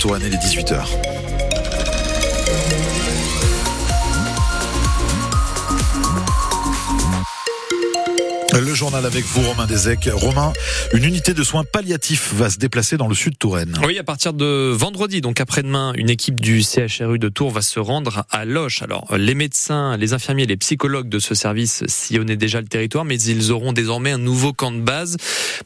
Touraine, 0.00 0.22
les 0.22 0.36
18h. 0.36 0.86
Le 8.60 8.74
journal 8.74 9.06
avec 9.06 9.24
vous, 9.24 9.42
Romain 9.42 9.66
Desec. 9.66 10.10
Romain, 10.12 10.52
une 10.92 11.04
unité 11.04 11.32
de 11.32 11.44
soins 11.44 11.62
palliatifs 11.62 12.32
va 12.34 12.50
se 12.50 12.58
déplacer 12.58 12.96
dans 12.96 13.06
le 13.06 13.14
sud 13.14 13.34
de 13.34 13.38
Touraine. 13.38 13.78
Oui, 13.86 13.98
à 13.98 14.02
partir 14.02 14.32
de 14.32 14.72
vendredi, 14.74 15.20
donc 15.20 15.40
après-demain, 15.40 15.92
une 15.94 16.10
équipe 16.10 16.40
du 16.40 16.62
CHRU 16.62 17.20
de 17.20 17.28
Tours 17.28 17.52
va 17.52 17.62
se 17.62 17.78
rendre 17.78 18.24
à 18.30 18.44
Loche. 18.44 18.82
Alors, 18.82 19.16
les 19.16 19.34
médecins, 19.34 19.96
les 19.96 20.12
infirmiers, 20.12 20.46
les 20.46 20.56
psychologues 20.56 21.08
de 21.08 21.20
ce 21.20 21.36
service 21.36 21.84
sillonnaient 21.86 22.36
déjà 22.36 22.60
le 22.60 22.66
territoire, 22.66 23.04
mais 23.04 23.20
ils 23.20 23.52
auront 23.52 23.72
désormais 23.72 24.10
un 24.10 24.18
nouveau 24.18 24.52
camp 24.52 24.72
de 24.72 24.80
base 24.80 25.18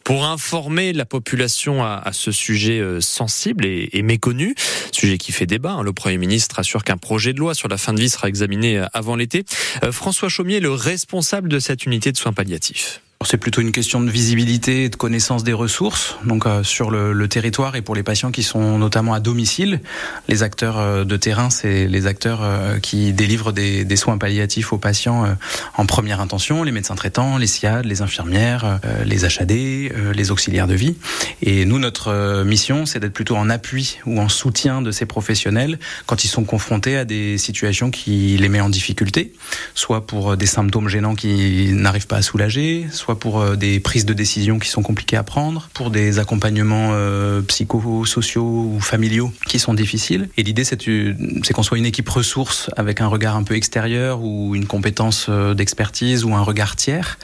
pour 0.04 0.26
informer 0.26 0.92
la 0.92 1.06
population 1.06 1.82
à, 1.82 2.10
ce 2.12 2.30
sujet 2.30 2.78
euh, 2.78 3.00
sensible 3.00 3.64
et, 3.64 4.02
méconnu, 4.02 4.54
sujet 4.92 5.16
qui 5.16 5.32
fait 5.32 5.46
débat. 5.46 5.72
Hein. 5.72 5.82
Le 5.82 5.94
Premier 5.94 6.18
ministre 6.18 6.58
assure 6.58 6.84
qu'un 6.84 6.98
projet 6.98 7.32
de 7.32 7.38
loi 7.38 7.54
sur 7.54 7.68
la 7.68 7.78
fin 7.78 7.94
de 7.94 8.00
vie 8.00 8.10
sera 8.10 8.28
examiné 8.28 8.78
euh, 8.78 8.86
avant 8.92 9.16
l'été. 9.16 9.44
Euh, 9.82 9.92
François 9.92 10.28
Chaumier, 10.28 10.60
le 10.60 10.72
responsable 10.72 11.48
de 11.48 11.58
cette 11.58 11.86
unité 11.86 12.12
de 12.12 12.18
soins 12.18 12.32
palliatifs. 12.32 12.81
C'est 13.24 13.36
plutôt 13.36 13.60
une 13.60 13.72
question 13.72 14.00
de 14.00 14.10
visibilité 14.10 14.84
et 14.84 14.88
de 14.88 14.96
connaissance 14.96 15.44
des 15.44 15.52
ressources, 15.52 16.16
donc 16.24 16.46
euh, 16.46 16.62
sur 16.62 16.90
le, 16.90 17.12
le, 17.12 17.28
territoire 17.28 17.76
et 17.76 17.82
pour 17.82 17.94
les 17.94 18.02
patients 18.02 18.30
qui 18.30 18.42
sont 18.42 18.78
notamment 18.78 19.14
à 19.14 19.20
domicile. 19.20 19.80
Les 20.28 20.42
acteurs 20.42 20.78
euh, 20.78 21.04
de 21.04 21.16
terrain, 21.16 21.50
c'est 21.50 21.86
les 21.86 22.06
acteurs 22.06 22.40
euh, 22.42 22.78
qui 22.78 23.12
délivrent 23.12 23.52
des, 23.52 23.84
des, 23.84 23.96
soins 23.96 24.18
palliatifs 24.18 24.72
aux 24.72 24.78
patients 24.78 25.24
euh, 25.24 25.34
en 25.76 25.86
première 25.86 26.20
intention, 26.20 26.62
les 26.62 26.72
médecins 26.72 26.94
traitants, 26.94 27.38
les 27.38 27.46
SIAD, 27.46 27.84
les 27.84 28.02
infirmières, 28.02 28.80
les 29.04 29.24
HAD, 29.24 29.52
les 29.52 30.30
auxiliaires 30.30 30.66
de 30.66 30.74
vie. 30.74 30.96
Et 31.42 31.64
nous, 31.64 31.78
notre 31.78 32.42
mission, 32.44 32.86
c'est 32.86 33.00
d'être 33.00 33.12
plutôt 33.12 33.36
en 33.36 33.50
appui 33.50 33.98
ou 34.06 34.20
en 34.20 34.28
soutien 34.28 34.82
de 34.82 34.90
ces 34.90 35.06
professionnels 35.06 35.78
quand 36.06 36.24
ils 36.24 36.28
sont 36.28 36.44
confrontés 36.44 36.96
à 36.96 37.04
des 37.04 37.38
situations 37.38 37.90
qui 37.90 38.36
les 38.38 38.48
mettent 38.48 38.62
en 38.62 38.68
difficulté, 38.68 39.32
soit 39.74 40.06
pour 40.06 40.36
des 40.36 40.46
symptômes 40.46 40.88
gênants 40.88 41.14
qui 41.14 41.72
n'arrivent 41.72 42.06
pas 42.06 42.16
à 42.16 42.22
soulager, 42.22 42.86
soit 42.90 43.11
pour 43.14 43.40
euh, 43.40 43.56
des 43.56 43.80
prises 43.80 44.06
de 44.06 44.12
décision 44.12 44.58
qui 44.58 44.68
sont 44.68 44.82
compliquées 44.82 45.16
à 45.16 45.22
prendre, 45.22 45.68
pour 45.74 45.90
des 45.90 46.18
accompagnements 46.18 46.90
euh, 46.92 47.40
psychosociaux 47.42 48.72
ou 48.74 48.80
familiaux 48.80 49.32
qui 49.46 49.58
sont 49.58 49.74
difficiles. 49.74 50.28
Et 50.36 50.42
l'idée, 50.42 50.64
c'est 50.64 51.52
qu'on 51.52 51.62
soit 51.62 51.78
une 51.78 51.86
équipe 51.86 52.08
ressource 52.08 52.70
avec 52.76 53.00
un 53.00 53.06
regard 53.06 53.36
un 53.36 53.42
peu 53.42 53.54
extérieur 53.54 54.22
ou 54.22 54.54
une 54.54 54.66
compétence 54.66 55.26
euh, 55.28 55.54
d'expertise 55.54 56.24
ou 56.24 56.34
un 56.34 56.42
regard 56.42 56.76
tiers 56.76 57.18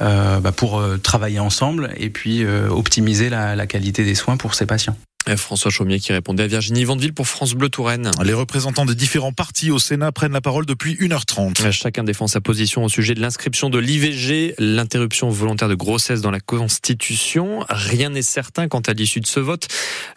euh, 0.00 0.40
bah 0.40 0.52
pour 0.52 0.82
travailler 1.02 1.38
ensemble 1.38 1.90
et 1.96 2.10
puis 2.10 2.44
optimiser 2.46 3.28
la 3.28 3.66
qualité 3.66 4.04
des 4.04 4.14
soins 4.14 4.36
pour 4.36 4.54
ces 4.54 4.66
patients. 4.66 4.96
François 5.36 5.70
Chaumier 5.70 6.00
qui 6.00 6.12
répondait 6.12 6.42
à 6.42 6.46
Virginie 6.46 6.84
Vandeville 6.84 7.14
pour 7.14 7.26
France 7.26 7.54
Bleu 7.54 7.70
Touraine. 7.70 8.10
Les 8.22 8.34
représentants 8.34 8.84
des 8.84 8.94
différents 8.94 9.32
partis 9.32 9.70
au 9.70 9.78
Sénat 9.78 10.12
prennent 10.12 10.32
la 10.32 10.42
parole 10.42 10.66
depuis 10.66 10.94
1h30. 10.94 11.70
Chacun 11.70 12.04
défend 12.04 12.26
sa 12.26 12.42
position 12.42 12.84
au 12.84 12.88
sujet 12.90 13.14
de 13.14 13.20
l'inscription 13.20 13.70
de 13.70 13.78
l'IVG, 13.78 14.54
l'interruption 14.58 15.30
volontaire 15.30 15.68
de 15.68 15.74
grossesse 15.74 16.20
dans 16.20 16.30
la 16.30 16.40
Constitution. 16.40 17.64
Rien 17.70 18.10
n'est 18.10 18.22
certain 18.22 18.68
quant 18.68 18.80
à 18.80 18.92
l'issue 18.92 19.20
de 19.20 19.26
ce 19.26 19.40
vote. 19.40 19.66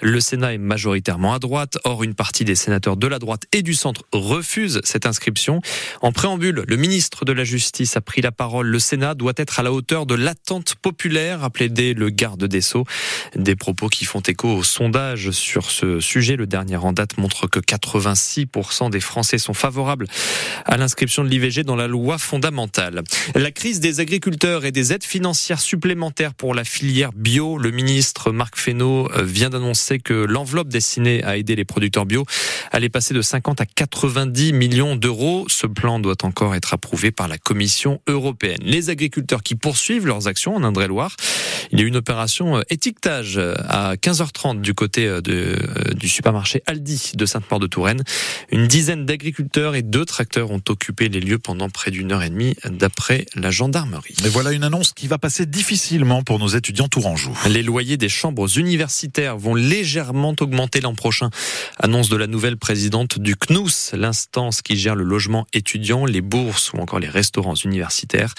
Le 0.02 0.20
Sénat 0.20 0.54
est 0.54 0.58
majoritairement 0.60 1.34
à 1.34 1.40
droite. 1.40 1.78
Or, 1.86 2.04
une 2.04 2.14
partie 2.14 2.44
des 2.44 2.56
sénateurs 2.56 2.98
de 2.98 3.08
la 3.08 3.20
droite 3.20 3.44
et 3.54 3.62
du 3.62 3.76
centre 3.76 4.04
refuse 4.12 4.82
cette 4.84 5.06
inscription. 5.06 5.62
En 6.02 6.12
préambule, 6.12 6.66
le 6.68 6.76
ministre 6.76 7.24
de 7.24 7.32
la 7.32 7.46
Justice 7.46 7.96
a 7.96 8.02
pris 8.02 8.22
la 8.22 8.34
parole. 8.34 8.68
Le 8.68 8.80
Sénat 8.80 9.16
doit 9.16 9.34
être 9.38 9.60
à 9.60 9.64
la 9.64 9.72
hauteur 9.72 10.06
de 10.06 10.16
l'attente 10.16 10.76
populaire, 10.76 11.44
a 11.46 11.50
plaidé 11.50 11.94
le 11.94 12.10
garde 12.10 12.44
des 12.44 12.62
Sceaux. 12.62 12.86
Des 13.36 13.56
propos 13.56 13.88
qui 13.88 14.04
font 14.04 14.20
écho 14.20 14.50
au 14.50 14.64
sondage 14.64 14.97
sur 15.32 15.70
ce 15.70 16.00
sujet. 16.00 16.36
Le 16.36 16.48
dernier 16.48 16.78
en 16.78 16.92
date 16.92 17.20
montre 17.20 17.46
que 17.46 17.60
86% 17.60 18.90
des 18.90 19.00
Français 19.00 19.38
sont 19.38 19.54
favorables 19.54 20.08
à 20.66 20.76
l'inscription 20.76 21.24
de 21.24 21.30
l'IVG 21.30 21.64
dans 21.64 21.76
la 21.76 21.88
loi 21.88 22.18
fondamentale. 22.18 23.04
La 23.36 23.52
crise 23.52 23.80
des 23.80 24.00
agriculteurs 24.00 24.66
et 24.66 24.72
des 24.72 24.94
aides 24.94 25.04
financières 25.04 25.60
supplémentaires 25.60 26.34
pour 26.34 26.56
la 26.56 26.64
filière 26.64 27.12
bio. 27.14 27.60
Le 27.60 27.70
ministre 27.70 28.32
Marc 28.32 28.58
Fesneau 28.58 29.08
vient 29.22 29.52
d'annoncer 29.52 30.00
que 30.00 30.14
l'enveloppe 30.14 30.70
destinée 30.70 31.24
à 31.24 31.38
aider 31.38 31.56
les 31.56 31.66
producteurs 31.66 32.08
bio 32.08 32.26
allait 32.72 32.90
passer 32.90 33.14
de 33.14 33.22
50 33.22 33.62
à 33.62 33.66
90 33.68 34.52
millions 34.54 34.96
d'euros. 34.96 35.46
Ce 35.48 35.68
plan 35.68 36.00
doit 36.00 36.24
encore 36.24 36.56
être 36.56 36.74
approuvé 36.74 37.12
par 37.12 37.28
la 37.28 37.38
Commission 37.38 38.02
européenne. 38.08 38.62
Les 38.62 38.90
agriculteurs 38.90 39.44
qui 39.44 39.54
poursuivent 39.54 40.08
leurs 40.08 40.28
actions 40.28 40.56
en 40.56 40.64
Indre-et-Loire, 40.64 41.16
il 41.72 41.80
y 41.80 41.84
a 41.84 41.86
une 41.86 41.98
opération 41.98 42.64
étiquetage 42.72 43.38
à 43.38 43.94
15h30 43.96 44.62
du 44.62 44.74
côté 44.74 44.87
côté 44.88 45.06
euh, 45.06 45.20
de, 45.20 45.34
euh, 45.34 45.94
du 45.96 46.08
supermarché 46.08 46.64
Aldi 46.66 47.12
de 47.16 47.26
Sainte-Maure 47.26 47.60
de 47.60 47.68
Touraine. 47.68 48.04
Une 48.54 48.68
dizaine 48.68 49.06
d'agriculteurs 49.06 49.76
et 49.76 49.82
deux 49.82 50.06
tracteurs 50.06 50.50
ont 50.50 50.62
occupé 50.70 51.10
les 51.10 51.20
lieux 51.20 51.40
pendant 51.40 51.70
près 51.70 51.92
d'une 51.92 52.14
heure 52.14 52.24
et 52.24 52.30
demie, 52.30 52.56
d'après 52.64 53.26
la 53.36 53.52
gendarmerie. 53.52 54.16
Mais 54.24 54.30
voilà 54.30 54.54
une 54.54 54.64
annonce 54.64 54.94
qui 54.94 55.08
va 55.08 55.18
passer 55.18 55.46
difficilement 55.46 56.24
pour 56.24 56.40
nos 56.40 56.48
étudiants 56.48 56.88
tourangeaux. 56.88 57.34
Les 57.50 57.64
loyers 57.64 57.98
des 57.98 58.08
chambres 58.08 58.58
universitaires 58.58 59.38
vont 59.38 59.56
légèrement 59.56 60.34
augmenter 60.40 60.80
l'an 60.80 60.96
prochain. 60.96 61.32
Annonce 61.80 62.08
de 62.08 62.16
la 62.16 62.28
nouvelle 62.28 62.56
présidente 62.56 63.20
du 63.20 63.36
CNUS, 63.36 63.92
l'instance 63.92 64.62
qui 64.62 64.78
gère 64.78 64.96
le 64.96 65.04
logement 65.04 65.48
étudiant, 65.52 66.06
les 66.06 66.22
bourses 66.22 66.72
ou 66.72 66.78
encore 66.78 67.00
les 67.00 67.10
restaurants 67.10 67.56
universitaires. 67.56 68.34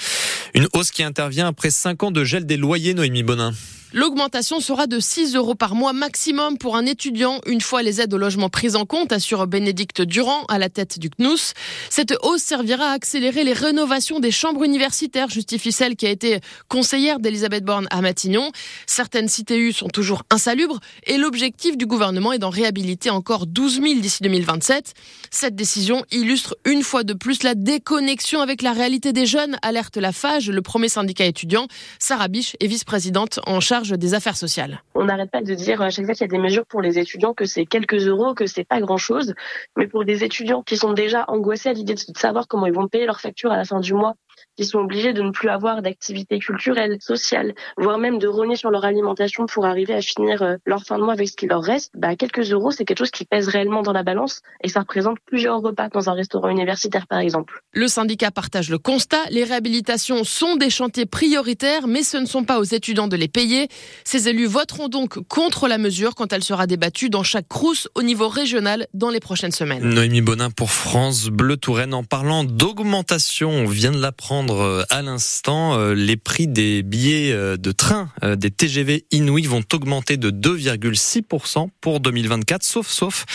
Une 0.54 0.66
hausse 0.72 0.92
qui 0.92 1.02
intervient 1.02 1.48
après 1.48 1.70
cinq 1.70 2.04
ans 2.04 2.10
de 2.10 2.24
gel 2.24 2.46
des 2.46 2.56
loyers, 2.56 2.94
Noémie 2.94 3.22
Bonin. 3.22 3.52
L'augmentation 3.94 4.60
sera 4.60 4.86
de 4.86 5.00
6 5.00 5.34
euros 5.34 5.54
par 5.54 5.74
mois 5.74 5.94
maximum 5.94 6.58
pour 6.58 6.76
un 6.76 6.84
étudiant, 6.84 7.40
une 7.46 7.62
fois 7.62 7.82
les 7.82 8.02
aides 8.02 8.12
au 8.12 8.18
logement 8.18 8.50
prises 8.50 8.76
en 8.76 8.84
compte, 8.84 9.12
assure 9.12 9.46
Bénédicte 9.46 10.02
Durand 10.02 10.44
à 10.48 10.58
la 10.58 10.68
tête 10.68 10.98
du 10.98 11.08
CNUS. 11.08 11.54
Cette 11.88 12.12
hausse 12.22 12.42
servira 12.42 12.90
à 12.90 12.92
accélérer 12.92 13.44
les 13.44 13.54
rénovations 13.54 14.20
des 14.20 14.30
chambres 14.30 14.62
universitaires, 14.62 15.30
justifie 15.30 15.72
celle 15.72 15.96
qui 15.96 16.06
a 16.06 16.10
été 16.10 16.40
conseillère 16.68 17.18
d'Elisabeth 17.18 17.64
Borne 17.64 17.86
à 17.88 18.02
Matignon. 18.02 18.52
Certaines 18.86 19.30
CTU 19.30 19.72
sont 19.72 19.88
toujours 19.88 20.22
insalubres 20.28 20.80
et 21.06 21.16
l'objectif 21.16 21.78
du 21.78 21.86
gouvernement 21.86 22.34
est 22.34 22.38
d'en 22.38 22.50
réhabiliter 22.50 23.08
encore 23.08 23.46
12 23.46 23.80
000 23.80 24.00
d'ici 24.00 24.22
2027. 24.22 24.92
Cette 25.30 25.56
décision 25.56 26.04
illustre 26.10 26.58
une 26.66 26.82
fois 26.82 27.04
de 27.04 27.14
plus 27.14 27.42
la 27.42 27.54
déconnexion 27.54 28.42
avec 28.42 28.60
la 28.60 28.74
réalité 28.74 29.14
des 29.14 29.24
jeunes, 29.24 29.56
alerte 29.62 29.96
la 29.96 30.12
FAGE, 30.12 30.50
le 30.50 30.60
premier 30.60 30.90
syndicat 30.90 31.24
étudiant. 31.24 31.68
Sarah 31.98 32.28
Biche 32.28 32.54
est 32.60 32.66
vice-présidente 32.66 33.40
en 33.46 33.60
charge 33.60 33.77
des 33.82 34.14
affaires 34.14 34.36
sociales. 34.36 34.82
On 34.94 35.04
n'arrête 35.04 35.30
pas 35.30 35.42
de 35.42 35.54
dire 35.54 35.80
à 35.82 35.90
chaque 35.90 36.04
fois 36.04 36.14
qu'il 36.14 36.22
y 36.22 36.24
a 36.24 36.28
des 36.28 36.38
mesures 36.38 36.66
pour 36.66 36.82
les 36.82 36.98
étudiants 36.98 37.34
que 37.34 37.44
c'est 37.44 37.66
quelques 37.66 38.06
euros, 38.06 38.34
que 38.34 38.46
c'est 38.46 38.64
pas 38.64 38.80
grand 38.80 38.96
chose. 38.96 39.34
Mais 39.76 39.86
pour 39.86 40.04
des 40.04 40.24
étudiants 40.24 40.62
qui 40.62 40.76
sont 40.76 40.92
déjà 40.92 41.24
angoissés 41.28 41.68
à 41.68 41.72
l'idée 41.72 41.94
de 41.94 42.18
savoir 42.18 42.48
comment 42.48 42.66
ils 42.66 42.72
vont 42.72 42.88
payer 42.88 43.06
leurs 43.06 43.20
factures 43.20 43.52
à 43.52 43.56
la 43.56 43.64
fin 43.64 43.80
du 43.80 43.94
mois, 43.94 44.14
qui 44.58 44.64
sont 44.64 44.80
obligés 44.80 45.12
de 45.12 45.22
ne 45.22 45.30
plus 45.30 45.48
avoir 45.48 45.82
d'activités 45.82 46.40
culturelles, 46.40 46.96
sociales, 47.00 47.54
voire 47.76 47.96
même 47.96 48.18
de 48.18 48.26
rogner 48.26 48.56
sur 48.56 48.70
leur 48.70 48.84
alimentation 48.84 49.46
pour 49.46 49.66
arriver 49.66 49.94
à 49.94 50.00
finir 50.00 50.42
euh, 50.42 50.56
leur 50.66 50.82
fin 50.82 50.98
de 50.98 51.04
mois 51.04 51.12
avec 51.12 51.28
ce 51.28 51.36
qui 51.36 51.46
leur 51.46 51.62
reste, 51.62 51.92
bah, 51.94 52.16
quelques 52.16 52.50
euros, 52.50 52.72
c'est 52.72 52.84
quelque 52.84 52.98
chose 52.98 53.12
qui 53.12 53.24
pèse 53.24 53.46
réellement 53.46 53.82
dans 53.82 53.92
la 53.92 54.02
balance 54.02 54.42
et 54.64 54.68
ça 54.68 54.80
représente 54.80 55.18
plusieurs 55.24 55.60
repas 55.60 55.88
dans 55.90 56.10
un 56.10 56.12
restaurant 56.12 56.48
universitaire, 56.48 57.06
par 57.06 57.20
exemple. 57.20 57.62
Le 57.72 57.86
syndicat 57.86 58.32
partage 58.32 58.68
le 58.68 58.78
constat. 58.78 59.22
Les 59.30 59.44
réhabilitations 59.44 60.24
sont 60.24 60.56
des 60.56 60.70
chantiers 60.70 61.06
prioritaires, 61.06 61.86
mais 61.86 62.02
ce 62.02 62.16
ne 62.16 62.26
sont 62.26 62.42
pas 62.42 62.58
aux 62.58 62.64
étudiants 62.64 63.06
de 63.06 63.14
les 63.14 63.28
payer. 63.28 63.68
Ces 64.02 64.28
élus 64.28 64.46
voteront 64.46 64.88
donc 64.88 65.20
contre 65.28 65.68
la 65.68 65.78
mesure 65.78 66.16
quand 66.16 66.32
elle 66.32 66.42
sera 66.42 66.66
débattue 66.66 67.10
dans 67.10 67.22
chaque 67.22 67.46
crousse 67.46 67.88
au 67.94 68.02
niveau 68.02 68.26
régional 68.26 68.88
dans 68.92 69.10
les 69.10 69.20
prochaines 69.20 69.52
semaines. 69.52 69.88
Noémie 69.88 70.20
Bonin 70.20 70.50
pour 70.50 70.72
France 70.72 71.26
Bleu 71.26 71.56
Touraine 71.56 71.94
en 71.94 72.02
parlant 72.02 72.42
d'augmentation, 72.42 73.50
on 73.50 73.66
vient 73.66 73.92
de 73.92 74.00
l'apprendre 74.00 74.47
euh, 74.50 74.82
à 74.90 75.02
l'instant, 75.02 75.78
euh, 75.78 75.94
les 75.94 76.16
prix 76.16 76.46
des 76.46 76.82
billets 76.82 77.32
euh, 77.32 77.56
de 77.56 77.72
train 77.72 78.10
des 78.22 78.50
TGV 78.50 79.06
Inouï 79.10 79.42
vont 79.42 79.62
augmenter 79.72 80.16
de 80.16 80.30
2,6% 80.30 81.68
pour 81.80 82.00
2024, 82.00 82.62
sauf 82.62 82.88
sauf 82.88 83.26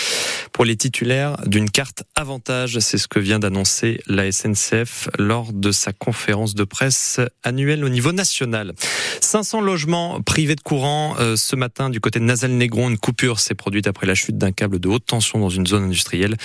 pour 0.51 0.65
les 0.65 0.75
titulaires 0.75 1.37
d'une 1.45 1.69
carte 1.69 2.03
avantage. 2.15 2.79
C'est 2.79 2.97
ce 2.97 3.07
que 3.07 3.19
vient 3.19 3.39
d'annoncer 3.39 4.01
la 4.07 4.31
SNCF 4.31 5.09
lors 5.17 5.51
de 5.53 5.71
sa 5.71 5.93
conférence 5.93 6.53
de 6.53 6.63
presse 6.63 7.19
annuelle 7.43 7.83
au 7.83 7.89
niveau 7.89 8.11
national. 8.11 8.73
500 9.21 9.61
logements 9.61 10.21
privés 10.21 10.55
de 10.55 10.61
courant 10.61 11.15
ce 11.35 11.55
matin 11.55 11.89
du 11.89 11.99
côté 11.99 12.19
de 12.19 12.25
Nazal-Négron. 12.25 12.89
Une 12.89 12.97
coupure 12.97 13.39
s'est 13.39 13.55
produite 13.55 13.87
après 13.87 14.05
la 14.05 14.15
chute 14.15 14.37
d'un 14.37 14.51
câble 14.51 14.79
de 14.79 14.89
haute 14.89 15.05
tension 15.05 15.39
dans 15.39 15.49
une 15.49 15.65
zone 15.65 15.85
industrielle. 15.85 16.35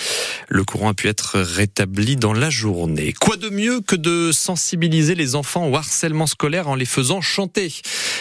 Le 0.48 0.64
courant 0.64 0.90
a 0.90 0.94
pu 0.94 1.08
être 1.08 1.38
rétabli 1.38 2.16
dans 2.16 2.32
la 2.32 2.50
journée. 2.50 3.12
Quoi 3.12 3.36
de 3.36 3.50
mieux 3.50 3.80
que 3.80 3.96
de 3.96 4.32
sensibiliser 4.58 5.14
les 5.14 5.36
enfants 5.36 5.68
au 5.68 5.76
harcèlement 5.76 6.26
scolaire 6.26 6.66
en 6.66 6.74
les 6.74 6.84
faisant 6.84 7.20
chanter. 7.20 7.72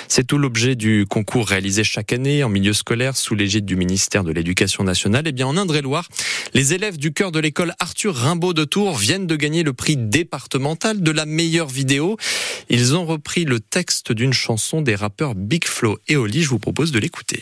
C'est 0.07 0.27
tout 0.27 0.37
l'objet 0.37 0.75
du 0.75 1.07
concours 1.09 1.47
réalisé 1.47 1.83
chaque 1.83 2.13
année 2.13 2.43
en 2.43 2.49
milieu 2.49 2.73
scolaire 2.73 3.17
sous 3.17 3.33
l'égide 3.33 3.65
du 3.65 3.75
ministère 3.75 4.23
de 4.23 4.31
l'Éducation 4.31 4.83
nationale. 4.83 5.25
Et 5.25 5.29
eh 5.29 5.31
bien 5.31 5.47
en 5.47 5.57
Indre-et-Loire, 5.57 6.07
les 6.53 6.75
élèves 6.75 6.97
du 6.97 7.11
cœur 7.11 7.31
de 7.31 7.39
l'école 7.39 7.73
Arthur 7.79 8.15
Rimbaud 8.15 8.53
de 8.53 8.65
Tours 8.65 8.97
viennent 8.97 9.25
de 9.25 9.35
gagner 9.35 9.63
le 9.63 9.73
prix 9.73 9.97
départemental 9.97 11.01
de 11.01 11.11
la 11.11 11.25
meilleure 11.25 11.69
vidéo. 11.69 12.17
Ils 12.69 12.95
ont 12.95 13.07
repris 13.07 13.43
le 13.43 13.59
texte 13.59 14.11
d'une 14.11 14.33
chanson 14.33 14.83
des 14.83 14.93
rappeurs 14.93 15.33
Big 15.33 15.65
Flo 15.65 15.97
et 16.07 16.17
Oli. 16.17 16.43
Je 16.43 16.49
vous 16.49 16.59
propose 16.59 16.91
de 16.91 16.99
l'écouter. 16.99 17.41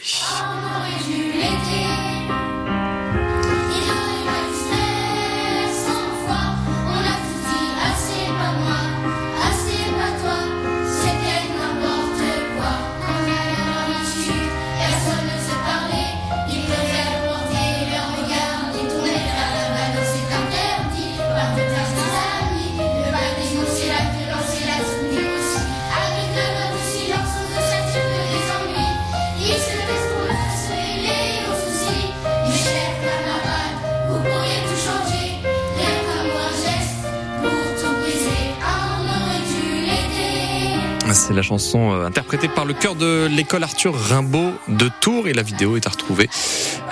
C'est 41.13 41.33
la 41.33 41.41
chanson 41.41 41.93
euh, 41.93 42.05
interprétée 42.05 42.47
par 42.47 42.65
le 42.65 42.73
chœur 42.73 42.95
de 42.95 43.27
l'école 43.27 43.63
Arthur 43.63 43.93
Rimbaud 43.95 44.53
de 44.67 44.89
Tours 45.01 45.27
et 45.27 45.33
la 45.33 45.43
vidéo 45.43 45.77
est 45.77 45.87
à 45.87 45.89
retrouver 45.89 46.29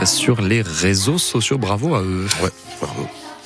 sur 0.05 0.41
les 0.41 0.61
réseaux 0.61 1.17
sociaux. 1.17 1.57
Bravo 1.57 1.95
à 1.95 2.01
eux. 2.01 2.27
Ouais, 2.41 2.51
bravo. 2.81 3.07